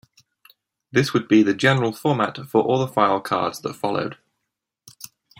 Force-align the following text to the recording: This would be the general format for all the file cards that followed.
This 0.91 1.13
would 1.13 1.27
be 1.27 1.43
the 1.43 1.53
general 1.53 1.91
format 1.91 2.35
for 2.47 2.63
all 2.63 2.79
the 2.79 2.87
file 2.87 3.21
cards 3.21 3.61
that 3.61 3.75
followed. 3.75 4.17